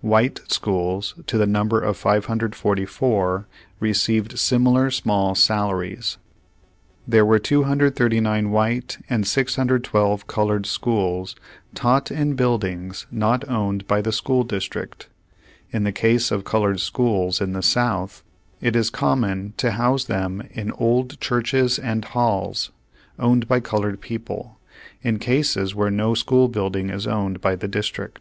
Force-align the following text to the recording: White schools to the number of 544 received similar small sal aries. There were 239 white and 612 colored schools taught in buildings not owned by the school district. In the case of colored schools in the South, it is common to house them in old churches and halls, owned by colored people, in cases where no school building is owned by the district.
White 0.00 0.40
schools 0.48 1.14
to 1.28 1.38
the 1.38 1.46
number 1.46 1.80
of 1.80 1.96
544 1.96 3.46
received 3.78 4.36
similar 4.40 4.90
small 4.90 5.36
sal 5.36 5.70
aries. 5.70 6.18
There 7.06 7.24
were 7.24 7.38
239 7.38 8.50
white 8.50 8.98
and 9.08 9.24
612 9.24 10.26
colored 10.26 10.66
schools 10.66 11.36
taught 11.76 12.10
in 12.10 12.34
buildings 12.34 13.06
not 13.12 13.48
owned 13.48 13.86
by 13.86 14.02
the 14.02 14.10
school 14.10 14.42
district. 14.42 15.06
In 15.70 15.84
the 15.84 15.92
case 15.92 16.32
of 16.32 16.42
colored 16.42 16.80
schools 16.80 17.40
in 17.40 17.52
the 17.52 17.62
South, 17.62 18.24
it 18.60 18.74
is 18.74 18.90
common 18.90 19.54
to 19.58 19.70
house 19.70 20.02
them 20.06 20.42
in 20.50 20.72
old 20.72 21.20
churches 21.20 21.78
and 21.78 22.04
halls, 22.04 22.72
owned 23.16 23.46
by 23.46 23.60
colored 23.60 24.00
people, 24.00 24.58
in 25.02 25.20
cases 25.20 25.72
where 25.72 25.88
no 25.88 26.14
school 26.14 26.48
building 26.48 26.90
is 26.90 27.06
owned 27.06 27.40
by 27.40 27.54
the 27.54 27.68
district. 27.68 28.18